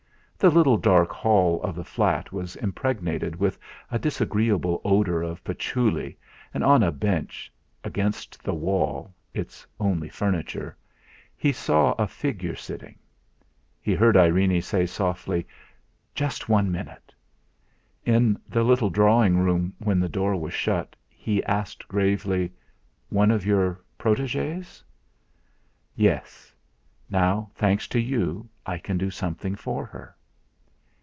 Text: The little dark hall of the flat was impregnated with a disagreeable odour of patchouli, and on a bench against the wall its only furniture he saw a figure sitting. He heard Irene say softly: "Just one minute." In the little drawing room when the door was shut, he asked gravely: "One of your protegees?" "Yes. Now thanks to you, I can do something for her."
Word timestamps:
The 0.43 0.49
little 0.49 0.77
dark 0.77 1.11
hall 1.11 1.61
of 1.61 1.75
the 1.75 1.83
flat 1.83 2.31
was 2.31 2.55
impregnated 2.55 3.35
with 3.35 3.59
a 3.91 3.99
disagreeable 3.99 4.81
odour 4.83 5.21
of 5.21 5.43
patchouli, 5.43 6.17
and 6.51 6.63
on 6.63 6.81
a 6.81 6.91
bench 6.91 7.53
against 7.83 8.41
the 8.43 8.55
wall 8.55 9.13
its 9.35 9.67
only 9.79 10.09
furniture 10.09 10.75
he 11.37 11.51
saw 11.51 11.91
a 11.91 12.07
figure 12.07 12.55
sitting. 12.55 12.97
He 13.79 13.93
heard 13.93 14.17
Irene 14.17 14.63
say 14.63 14.87
softly: 14.87 15.45
"Just 16.15 16.49
one 16.49 16.71
minute." 16.71 17.13
In 18.03 18.41
the 18.49 18.63
little 18.63 18.89
drawing 18.89 19.37
room 19.37 19.75
when 19.77 19.99
the 19.99 20.09
door 20.09 20.35
was 20.35 20.55
shut, 20.55 20.95
he 21.07 21.43
asked 21.43 21.87
gravely: 21.87 22.51
"One 23.09 23.29
of 23.29 23.45
your 23.45 23.79
protegees?" 23.99 24.83
"Yes. 25.95 26.51
Now 27.11 27.51
thanks 27.53 27.87
to 27.89 27.99
you, 27.99 28.49
I 28.65 28.79
can 28.79 28.97
do 28.97 29.11
something 29.11 29.53
for 29.55 29.85
her." 29.85 30.15